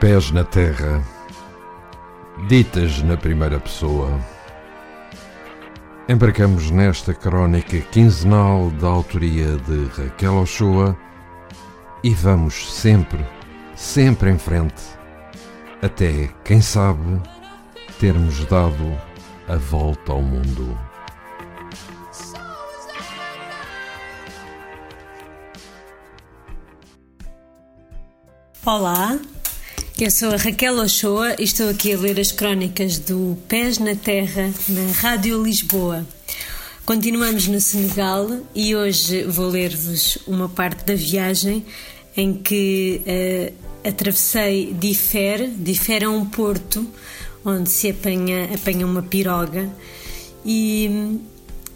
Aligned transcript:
Pés 0.00 0.30
na 0.30 0.44
terra, 0.44 1.02
ditas 2.46 3.02
na 3.02 3.16
primeira 3.16 3.58
pessoa. 3.58 4.20
Embarcamos 6.08 6.70
nesta 6.70 7.12
crónica 7.12 7.80
quinzenal 7.80 8.70
da 8.80 8.86
autoria 8.86 9.56
de 9.56 9.86
Raquel 9.86 10.36
Ochoa 10.36 10.96
e 12.04 12.14
vamos 12.14 12.72
sempre, 12.72 13.26
sempre 13.74 14.30
em 14.30 14.38
frente, 14.38 14.80
até, 15.82 16.30
quem 16.44 16.60
sabe, 16.60 17.20
termos 17.98 18.44
dado 18.44 18.96
a 19.48 19.56
volta 19.56 20.12
ao 20.12 20.22
mundo. 20.22 20.78
Olá, 28.64 29.18
eu 30.04 30.10
sou 30.12 30.30
a 30.30 30.36
Raquel 30.36 30.76
Ochoa 30.78 31.34
e 31.40 31.42
estou 31.42 31.68
aqui 31.68 31.92
a 31.92 31.98
ler 31.98 32.20
as 32.20 32.30
crónicas 32.30 32.98
do 32.98 33.36
Pés 33.48 33.78
na 33.78 33.96
Terra 33.96 34.48
na 34.68 34.92
Rádio 34.92 35.42
Lisboa. 35.42 36.06
Continuamos 36.86 37.48
no 37.48 37.60
Senegal 37.60 38.28
e 38.54 38.76
hoje 38.76 39.24
vou 39.24 39.48
ler-vos 39.48 40.16
uma 40.24 40.48
parte 40.48 40.84
da 40.84 40.94
viagem 40.94 41.66
em 42.16 42.32
que 42.32 43.02
uh, 43.04 43.88
atravessei 43.88 44.72
Differ. 44.72 45.48
Differ 45.48 46.04
é 46.04 46.08
um 46.08 46.24
porto 46.24 46.86
onde 47.44 47.68
se 47.68 47.90
apanha, 47.90 48.54
apanha 48.54 48.86
uma 48.86 49.02
piroga 49.02 49.68
e 50.46 51.18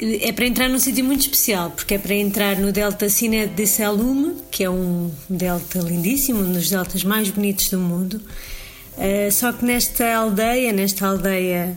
é 0.02 0.32
para 0.32 0.46
entrar 0.46 0.68
num 0.68 0.80
sítio 0.80 1.04
muito 1.04 1.20
especial, 1.20 1.70
porque 1.70 1.94
é 1.94 1.98
para 1.98 2.14
entrar 2.14 2.56
no 2.56 2.72
Delta 2.72 3.08
Cine 3.08 3.46
de 3.46 3.66
Salume, 3.68 4.34
que 4.50 4.64
é 4.64 4.70
um 4.70 5.12
delta 5.30 5.78
lindíssimo, 5.78 6.40
um 6.40 6.52
dos 6.52 6.68
deltas 6.68 7.04
mais 7.04 7.30
bonitos 7.30 7.68
do 7.70 7.78
mundo. 7.78 8.20
Uh, 8.96 9.30
só 9.30 9.52
que 9.52 9.64
nesta 9.64 10.12
aldeia, 10.14 10.72
nesta 10.72 11.06
aldeia 11.06 11.76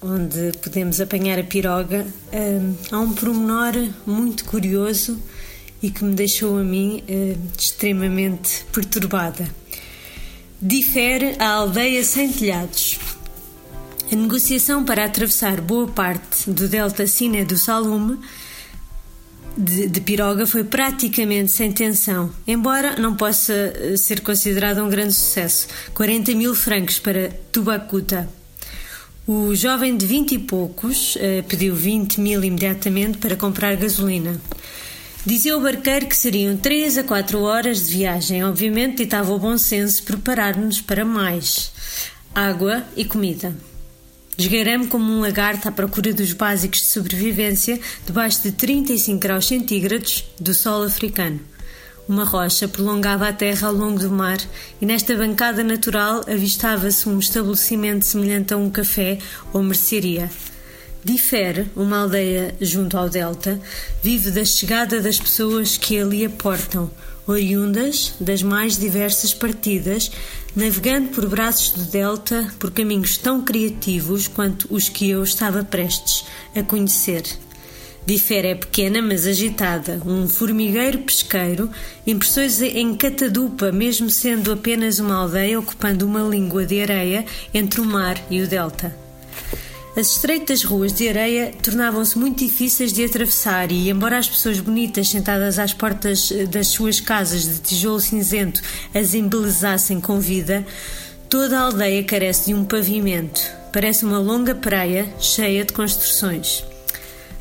onde 0.00 0.52
podemos 0.62 1.00
apanhar 1.02 1.38
a 1.38 1.44
piroga, 1.44 2.06
uh, 2.32 2.76
há 2.90 2.98
um 2.98 3.12
promenor 3.12 3.74
muito 4.06 4.46
curioso 4.46 5.20
e 5.82 5.90
que 5.90 6.02
me 6.02 6.14
deixou 6.14 6.58
a 6.58 6.64
mim 6.64 7.04
uh, 7.08 7.38
extremamente 7.58 8.64
perturbada. 8.72 9.46
Difere 10.62 11.36
a 11.38 11.48
aldeia 11.50 12.02
sem 12.04 12.32
telhados. 12.32 12.98
A 14.12 14.16
negociação 14.16 14.84
para 14.84 15.04
atravessar 15.04 15.60
boa 15.60 15.86
parte 15.86 16.50
do 16.50 16.66
delta 16.66 17.06
Sina 17.06 17.44
do 17.44 17.56
Salume 17.56 18.18
de, 19.56 19.86
de, 19.86 20.00
Piroga 20.00 20.48
foi 20.48 20.64
praticamente 20.64 21.52
sem 21.52 21.70
tensão, 21.70 22.32
embora 22.44 22.96
não 22.96 23.14
possa 23.14 23.52
eh, 23.52 23.96
ser 23.96 24.20
considerado 24.20 24.82
um 24.82 24.88
grande 24.88 25.12
sucesso. 25.12 25.68
40 25.94 26.34
mil 26.34 26.56
francos 26.56 26.98
para 26.98 27.30
Tubacuta. 27.52 28.28
O 29.28 29.54
jovem 29.54 29.96
de 29.96 30.04
20 30.06 30.32
e 30.32 30.38
poucos 30.40 31.16
eh, 31.20 31.42
pediu 31.42 31.76
20 31.76 32.20
mil 32.20 32.42
imediatamente 32.42 33.18
para 33.18 33.36
comprar 33.36 33.76
gasolina. 33.76 34.40
Dizia 35.24 35.56
o 35.56 35.60
barqueiro 35.60 36.06
que 36.06 36.16
seriam 36.16 36.56
3 36.56 36.98
a 36.98 37.04
4 37.04 37.40
horas 37.42 37.86
de 37.86 37.98
viagem. 37.98 38.42
Obviamente, 38.42 39.04
ditava 39.04 39.32
o 39.32 39.38
bom 39.38 39.56
senso 39.56 40.02
preparar-nos 40.02 40.80
para 40.80 41.04
mais 41.04 41.70
água 42.34 42.82
e 42.96 43.04
comida. 43.04 43.69
Esgueirei-me 44.40 44.86
como 44.86 45.12
um 45.12 45.20
lagarto 45.20 45.68
à 45.68 45.70
procura 45.70 46.14
dos 46.14 46.32
básicos 46.32 46.80
de 46.80 46.86
sobrevivência 46.86 47.78
debaixo 48.06 48.40
de 48.40 48.52
35 48.52 49.18
graus 49.18 49.46
centígrados 49.46 50.24
do 50.40 50.54
sol 50.54 50.82
africano. 50.82 51.38
Uma 52.08 52.24
rocha 52.24 52.66
prolongava 52.66 53.28
a 53.28 53.34
terra 53.34 53.68
ao 53.68 53.74
longo 53.74 53.98
do 53.98 54.08
mar 54.10 54.38
e 54.80 54.86
nesta 54.86 55.14
bancada 55.14 55.62
natural 55.62 56.22
avistava-se 56.26 57.06
um 57.06 57.18
estabelecimento 57.18 58.06
semelhante 58.06 58.54
a 58.54 58.56
um 58.56 58.70
café 58.70 59.18
ou 59.52 59.62
mercearia. 59.62 60.30
Difere, 61.04 61.66
uma 61.76 61.98
aldeia 61.98 62.54
junto 62.62 62.96
ao 62.96 63.10
delta, 63.10 63.60
vive 64.02 64.30
da 64.30 64.44
chegada 64.46 65.02
das 65.02 65.20
pessoas 65.20 65.76
que 65.76 66.00
ali 66.00 66.24
aportam, 66.24 66.90
oriundas 67.30 68.14
das 68.20 68.42
mais 68.42 68.76
diversas 68.76 69.32
partidas, 69.32 70.10
navegando 70.54 71.08
por 71.08 71.26
braços 71.28 71.70
do 71.70 71.84
delta 71.90 72.52
por 72.58 72.70
caminhos 72.70 73.16
tão 73.16 73.42
criativos 73.42 74.28
quanto 74.28 74.66
os 74.70 74.88
que 74.88 75.08
eu 75.08 75.22
estava 75.22 75.64
prestes 75.64 76.24
a 76.54 76.62
conhecer. 76.62 77.22
Difere 78.04 78.48
é 78.48 78.54
pequena, 78.54 79.02
mas 79.02 79.26
agitada, 79.26 80.00
um 80.04 80.26
formigueiro 80.26 80.98
pesqueiro, 80.98 81.70
impressões 82.06 82.60
em 82.60 82.94
catadupa, 82.94 83.70
mesmo 83.70 84.10
sendo 84.10 84.52
apenas 84.52 84.98
uma 84.98 85.16
aldeia 85.16 85.60
ocupando 85.60 86.06
uma 86.06 86.22
língua 86.22 86.64
de 86.64 86.80
areia 86.80 87.24
entre 87.52 87.80
o 87.80 87.84
mar 87.84 88.20
e 88.30 88.40
o 88.40 88.48
delta. 88.48 88.94
As 90.00 90.12
estreitas 90.12 90.64
ruas 90.64 90.94
de 90.94 91.10
areia 91.10 91.52
tornavam-se 91.62 92.18
muito 92.18 92.38
difíceis 92.38 92.90
de 92.90 93.04
atravessar 93.04 93.70
e, 93.70 93.90
embora 93.90 94.16
as 94.16 94.26
pessoas 94.26 94.58
bonitas 94.58 95.10
sentadas 95.10 95.58
às 95.58 95.74
portas 95.74 96.32
eh, 96.32 96.46
das 96.46 96.68
suas 96.68 97.00
casas 97.00 97.42
de 97.42 97.58
tijolo 97.58 98.00
cinzento 98.00 98.62
as 98.94 99.12
embelezassem 99.12 100.00
com 100.00 100.18
vida, 100.18 100.64
toda 101.28 101.58
a 101.58 101.62
aldeia 101.64 102.02
carece 102.02 102.46
de 102.46 102.54
um 102.54 102.64
pavimento. 102.64 103.42
Parece 103.74 104.06
uma 104.06 104.18
longa 104.18 104.54
praia 104.54 105.06
cheia 105.18 105.66
de 105.66 105.74
construções. 105.74 106.64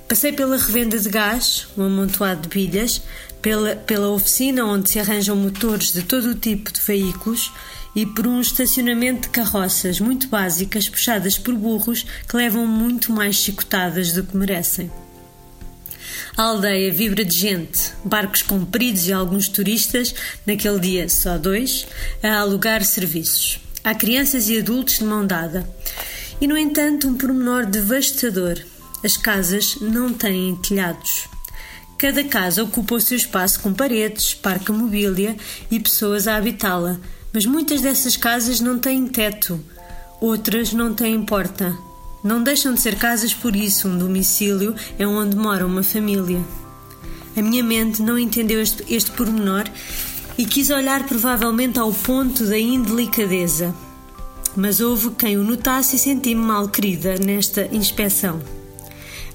Passei 0.06 0.34
pela 0.34 0.58
revenda 0.58 1.00
de 1.00 1.08
gás, 1.08 1.66
um 1.78 1.84
amontoado 1.84 2.42
de 2.42 2.50
bilhas, 2.50 3.02
pela, 3.42 3.78
pela 3.78 4.10
oficina 4.10 4.66
onde 4.66 4.90
se 4.90 5.00
arranjam 5.00 5.38
motores 5.38 5.94
de 5.94 6.02
todo 6.02 6.32
o 6.32 6.36
tipo 6.36 6.74
de 6.74 6.82
veículos 6.82 7.54
e 7.96 8.06
por 8.06 8.28
um 8.28 8.40
estacionamento 8.40 9.24
de 9.24 9.30
carroças 9.30 10.00
muito 10.00 10.28
básicas 10.28 10.88
puxadas 10.88 11.38
por 11.38 11.56
burros 11.56 12.06
que 12.28 12.36
levam 12.36 12.66
muito 12.66 13.12
mais 13.12 13.36
chicotadas 13.36 14.14
do 14.14 14.24
que 14.24 14.38
merecem. 14.38 14.92
A 16.38 16.44
aldeia 16.44 16.94
vibra 16.94 17.26
de 17.26 17.36
gente, 17.36 17.92
barcos 18.04 18.42
compridos 18.42 19.08
e 19.08 19.14
alguns 19.14 19.48
turistas, 19.48 20.14
naquele 20.46 20.80
dia 20.80 21.10
só 21.10 21.38
dois, 21.38 21.86
a 22.24 22.40
alugar 22.40 22.84
serviços. 22.84 23.60
Há 23.84 23.94
crianças 23.94 24.50
e 24.50 24.58
adultos 24.58 25.00
de 25.00 25.04
mão 25.04 25.26
dada. 25.26 25.70
E, 26.40 26.48
no 26.48 26.58
entanto, 26.58 27.08
um 27.08 27.18
pormenor 27.18 27.66
devastador: 27.66 28.58
as 29.04 29.18
casas 29.18 29.78
não 29.82 30.14
têm 30.14 30.56
telhados. 30.56 31.28
Cada 31.98 32.24
casa 32.24 32.64
ocupa 32.64 32.96
o 32.96 33.02
seu 33.02 33.18
espaço 33.18 33.60
com 33.60 33.74
paredes, 33.74 34.34
parque 34.34 34.72
mobília 34.72 35.36
e 35.70 35.80
pessoas 35.80 36.28
a 36.28 36.38
habitá-la, 36.38 36.98
mas 37.34 37.46
muitas 37.46 37.82
dessas 37.82 38.18
casas 38.18 38.60
não 38.60 38.80
têm 38.80 39.08
teto, 39.08 39.60
outras 40.20 40.74
não 40.74 40.94
têm 40.94 41.24
porta. 41.24 41.76
Não 42.24 42.44
deixam 42.44 42.74
de 42.74 42.82
ser 42.82 42.96
casas 42.98 43.34
por 43.34 43.56
isso, 43.56 43.88
um 43.88 43.98
domicílio 43.98 44.76
é 44.98 45.08
onde 45.08 45.38
mora 45.38 45.66
uma 45.66 45.84
família. 45.84 46.44
A 47.38 47.42
minha 47.42 47.64
mente 47.64 48.02
não 48.02 48.20
entendeu 48.20 48.62
este, 48.62 48.84
este 48.94 49.12
pormenor 49.12 49.64
e 50.38 50.46
quis 50.46 50.70
olhar 50.70 51.06
provavelmente 51.06 51.80
ao 51.80 51.94
ponto 51.94 52.46
da 52.46 52.58
indelicadeza. 52.58 53.74
Mas 54.56 54.82
houve 54.82 55.12
quem 55.12 55.38
o 55.38 55.44
notasse 55.44 55.96
e 55.96 56.00
senti-me 56.00 56.42
mal 56.42 56.68
querida 56.68 57.16
nesta 57.16 57.68
inspeção. 57.74 58.42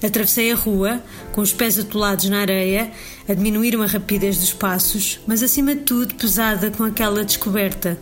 Atravessei 0.05 0.51
a 0.51 0.55
rua, 0.55 1.01
com 1.31 1.41
os 1.41 1.51
pés 1.51 1.79
atolados 1.79 2.29
na 2.29 2.41
areia, 2.41 2.91
a 3.27 3.33
diminuir 3.33 3.75
uma 3.75 3.87
rapidez 3.87 4.37
dos 4.37 4.53
passos, 4.53 5.19
mas 5.25 5.41
acima 5.41 5.73
de 5.73 5.81
tudo 5.81 6.13
pesada 6.13 6.69
com 6.69 6.83
aquela 6.83 7.25
descoberta. 7.25 7.97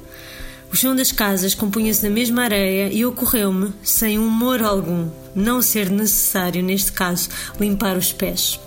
O 0.69 0.75
chão 0.75 0.93
das 0.93 1.13
casas 1.13 1.55
compunha-se 1.55 2.01
da 2.01 2.09
mesma 2.09 2.43
areia 2.43 2.91
e 2.91 3.05
ocorreu-me, 3.05 3.71
sem 3.81 4.19
humor 4.19 4.61
algum, 4.61 5.07
não 5.33 5.61
ser 5.61 5.89
necessário, 5.89 6.61
neste 6.61 6.91
caso, 6.91 7.29
limpar 7.57 7.95
os 7.95 8.11
pés. 8.11 8.59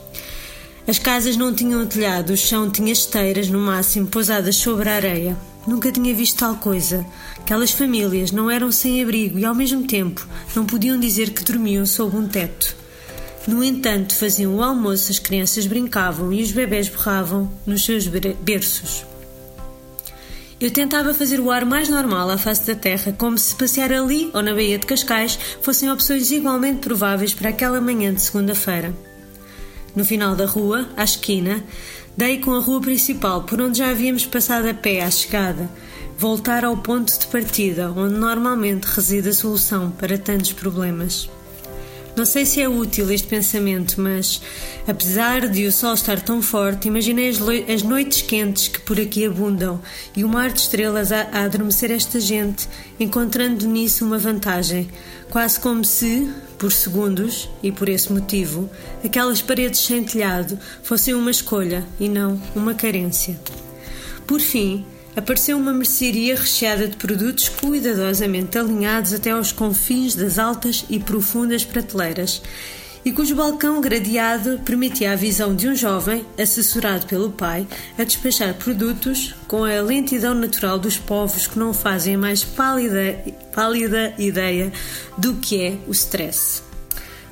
As 0.89 0.99
casas 0.99 1.37
não 1.37 1.53
tinham 1.53 1.85
telhado, 1.85 2.33
o 2.33 2.37
chão 2.39 2.71
tinha 2.71 2.93
esteiras, 2.93 3.51
no 3.51 3.59
máximo, 3.59 4.07
pousadas 4.07 4.57
sobre 4.57 4.89
a 4.89 4.95
areia. 4.95 5.37
Nunca 5.67 5.93
tinha 5.93 6.15
visto 6.15 6.39
tal 6.39 6.57
coisa. 6.57 7.05
Aquelas 7.37 7.73
famílias 7.73 8.31
não 8.31 8.51
eram 8.51 8.73
sem 8.73 9.03
abrigo 9.03 9.39
e, 9.39 9.45
ao 9.45 9.55
mesmo 9.55 9.87
tempo, 9.87 10.27
não 10.55 10.65
podiam 10.65 10.99
dizer 10.99 11.31
que 11.31 11.45
dormiam 11.45 11.85
sob 11.85 12.17
um 12.17 12.27
teto. 12.27 12.86
No 13.47 13.63
entanto, 13.63 14.15
faziam 14.15 14.57
o 14.57 14.63
almoço, 14.63 15.13
as 15.13 15.21
crianças 15.21 15.67
brincavam 15.67 16.33
e 16.33 16.43
os 16.43 16.51
bebés 16.51 16.89
borravam 16.89 17.51
nos 17.65 17.85
seus 17.85 18.07
berços. 18.07 19.05
Eu 20.59 20.71
tentava 20.71 21.15
fazer 21.15 21.39
o 21.39 21.51
ar 21.51 21.65
mais 21.65 21.89
normal 21.89 22.31
à 22.31 22.39
face 22.39 22.67
da 22.67 22.75
terra, 22.75 23.15
como 23.17 23.39
se 23.39 23.55
passear 23.55 23.93
ali 23.93 24.31
ou 24.33 24.43
na 24.43 24.55
Baía 24.55 24.79
de 24.79 24.87
Cascais 24.87 25.39
fossem 25.61 25.91
opções 25.93 26.31
igualmente 26.31 26.81
prováveis 26.81 27.35
para 27.35 27.51
aquela 27.51 27.81
manhã 27.81 28.13
de 28.13 28.23
segunda-feira. 28.23 28.93
No 29.95 30.05
final 30.05 30.35
da 30.35 30.47
rua, 30.47 30.89
à 30.97 31.05
esquina, 31.05 31.63
dei 32.17 32.39
com 32.39 32.53
a 32.53 32.61
rua 32.61 32.81
principal, 32.81 33.45
por 33.45 33.61
onde 33.61 33.79
já 33.79 33.91
havíamos 33.91 34.27
passado 34.27 34.67
a 34.67 34.75
pé 34.75 35.03
à 35.03 35.11
chegada, 35.11 35.71
voltar 36.19 36.65
ao 36.65 36.77
ponto 36.79 37.17
de 37.17 37.27
partida, 37.27 37.93
onde 37.93 38.15
normalmente 38.15 38.85
reside 38.87 39.29
a 39.29 39.35
solução 39.35 39.91
para 39.91 40.19
tantos 40.19 40.53
problemas. 40.53 41.29
Não 42.17 42.25
sei 42.25 42.47
se 42.47 42.63
é 42.63 42.69
útil 42.69 43.11
este 43.11 43.29
pensamento, 43.29 44.01
mas 44.01 44.41
apesar 44.89 45.47
de 45.51 45.67
o 45.67 45.71
sol 45.71 45.93
estar 45.93 46.19
tão 46.19 46.41
forte, 46.41 46.89
imaginei 46.89 47.29
as, 47.29 47.37
as 47.69 47.83
noites 47.83 48.23
quentes 48.23 48.69
que 48.69 48.81
por 48.81 48.99
aqui 48.99 49.27
abundam 49.27 49.83
e 50.17 50.25
o 50.25 50.29
mar 50.29 50.51
de 50.51 50.61
estrelas 50.61 51.13
a, 51.13 51.29
a 51.31 51.45
adormecer 51.45 51.91
esta 51.91 52.19
gente, 52.19 52.67
encontrando 52.99 53.67
nisso 53.67 54.03
uma 54.03 54.17
vantagem, 54.17 54.89
quase 55.29 55.61
como 55.61 55.85
se, 55.85 56.33
por 56.57 56.73
segundos, 56.73 57.51
e 57.63 57.71
por 57.71 57.87
esse 57.87 58.11
motivo, 58.11 58.71
aquelas 59.05 59.43
paredes 59.43 59.81
sem 59.81 60.03
telhado 60.03 60.59
fossem 60.83 61.13
uma 61.13 61.31
escolha 61.31 61.85
e 62.01 62.09
não 62.09 62.41
uma 62.55 62.73
carência. 62.73 63.39
Por 64.27 64.41
fim, 64.41 64.87
apareceu 65.17 65.57
uma 65.57 65.73
mercearia 65.73 66.37
recheada 66.37 66.87
de 66.87 66.97
produtos 66.97 67.49
cuidadosamente 67.49 68.59
alinhados 68.59 69.15
até 69.15 69.31
aos 69.31 69.51
confins 69.51 70.15
das 70.15 70.39
altas 70.39 70.85
e 70.91 71.01
profundas 71.01 71.65
prateleiras, 71.65 72.43
e 73.03 73.13
cujo 73.13 73.37
balcão 73.37 73.81
gradeado 73.81 74.59
permitia 74.65 75.13
a 75.13 75.17
visão 75.17 75.55
de 75.55 75.69
um 75.69 75.77
jovem, 75.77 76.27
assessorado 76.37 77.07
pelo 77.07 77.31
pai, 77.31 77.67
a 77.97 78.05
despachar 78.05 78.53
produtos 78.55 79.33
com 79.47 79.65
a 79.65 79.81
lentidão 79.81 80.35
natural 80.35 80.77
dos 80.77 80.99
povos 80.99 81.47
que 81.47 81.59
não 81.59 81.73
fazem 81.73 82.17
a 82.17 82.19
mais 82.19 82.45
pálida, 82.45 83.17
pálida 83.55 84.13
ideia 84.19 84.73
do 85.17 85.35
que 85.35 85.63
é 85.63 85.79
o 85.87 85.93
stress. 85.93 86.63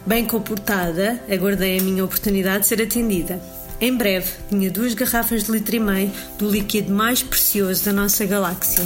Bem 0.07 0.25
comportada, 0.25 1.21
aguardei 1.29 1.79
a 1.79 1.83
minha 1.83 2.05
oportunidade 2.05 2.61
de 2.61 2.69
ser 2.69 2.81
atendida. 2.81 3.43
Em 3.85 3.95
breve, 3.95 4.33
tinha 4.49 4.71
duas 4.71 4.95
garrafas 4.95 5.45
de 5.45 5.53
litro 5.53 5.77
e 5.77 5.79
meio 5.79 6.11
do 6.39 6.49
líquido 6.49 6.91
mais 6.91 7.23
precioso 7.23 7.85
da 7.85 7.93
nossa 7.93 8.25
galáxia. 8.25 8.83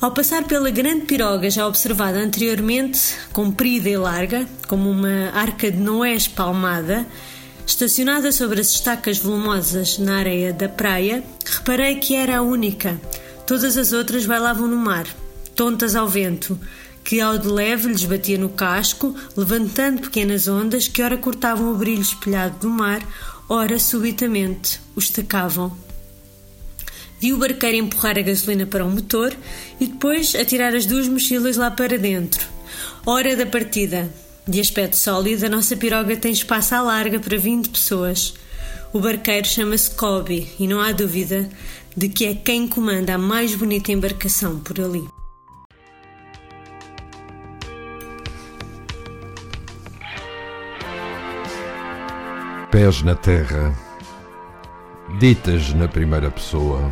Ao 0.00 0.10
passar 0.10 0.42
pela 0.42 0.68
grande 0.68 1.06
piroga 1.06 1.48
já 1.48 1.64
observada 1.64 2.18
anteriormente, 2.18 3.14
comprida 3.32 3.88
e 3.88 3.96
larga, 3.96 4.48
como 4.66 4.90
uma 4.90 5.30
arca 5.32 5.70
de 5.70 5.76
Noé 5.76 6.16
espalmada, 6.16 7.06
estacionada 7.64 8.32
sobre 8.32 8.60
as 8.60 8.70
estacas 8.70 9.18
volumosas 9.18 9.96
na 9.96 10.16
areia 10.16 10.52
da 10.52 10.68
praia, 10.68 11.22
reparei 11.44 12.00
que 12.00 12.16
era 12.16 12.38
a 12.38 12.42
única. 12.42 13.00
Todas 13.46 13.76
as 13.76 13.92
outras 13.92 14.26
bailavam 14.26 14.66
no 14.66 14.76
mar, 14.76 15.06
tontas 15.54 15.94
ao 15.94 16.08
vento, 16.08 16.58
que 17.04 17.20
ao 17.20 17.38
de 17.38 17.46
leve 17.46 17.86
lhes 17.86 18.04
batia 18.04 18.36
no 18.36 18.48
casco, 18.48 19.14
levantando 19.36 20.02
pequenas 20.02 20.48
ondas 20.48 20.88
que 20.88 21.00
ora 21.00 21.16
cortavam 21.16 21.72
o 21.72 21.76
brilho 21.76 22.02
espelhado 22.02 22.58
do 22.58 22.68
mar, 22.68 23.00
ora 23.48 23.78
subitamente 23.78 24.80
o 24.94 24.98
estacavam. 24.98 25.76
Vi 27.20 27.32
o 27.32 27.38
barqueiro 27.38 27.78
empurrar 27.78 28.18
a 28.18 28.22
gasolina 28.22 28.66
para 28.66 28.84
o 28.84 28.90
motor 28.90 29.34
e 29.80 29.86
depois 29.86 30.34
atirar 30.34 30.74
as 30.74 30.84
duas 30.84 31.08
mochilas 31.08 31.56
lá 31.56 31.70
para 31.70 31.98
dentro. 31.98 32.46
Hora 33.04 33.36
da 33.36 33.46
partida. 33.46 34.12
De 34.46 34.60
aspecto 34.60 34.96
sólido, 34.96 35.46
a 35.46 35.48
nossa 35.48 35.76
piroga 35.76 36.16
tem 36.16 36.30
espaço 36.30 36.74
à 36.74 36.82
larga 36.82 37.18
para 37.18 37.36
20 37.36 37.70
pessoas. 37.70 38.34
O 38.92 39.00
barqueiro 39.00 39.46
chama-se 39.46 39.90
Kobe 39.90 40.48
e 40.58 40.68
não 40.68 40.80
há 40.80 40.92
dúvida 40.92 41.48
de 41.96 42.08
que 42.08 42.26
é 42.26 42.34
quem 42.34 42.68
comanda 42.68 43.14
a 43.14 43.18
mais 43.18 43.54
bonita 43.54 43.90
embarcação 43.90 44.60
por 44.60 44.80
ali. 44.80 45.02
Pés 52.76 53.00
na 53.00 53.14
terra, 53.14 53.72
ditas 55.18 55.72
na 55.72 55.88
primeira 55.88 56.30
pessoa. 56.30 56.90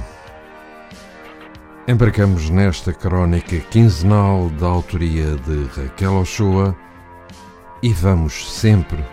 Embarcamos 1.86 2.48
nesta 2.48 2.90
crónica 2.90 3.58
quinzenal 3.70 4.48
da 4.48 4.66
autoria 4.66 5.36
de 5.36 5.64
Raquel 5.76 6.14
Ochoa 6.14 6.74
e 7.82 7.92
vamos 7.92 8.50
sempre, 8.50 9.04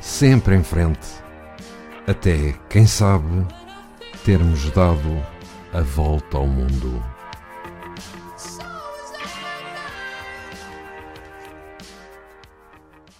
sempre 0.00 0.54
em 0.54 0.62
frente, 0.62 1.08
até, 2.06 2.54
quem 2.68 2.86
sabe, 2.86 3.44
termos 4.24 4.70
dado 4.70 5.20
a 5.72 5.80
volta 5.80 6.36
ao 6.36 6.46
mundo. 6.46 7.02